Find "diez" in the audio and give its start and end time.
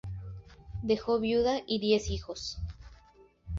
1.77-2.09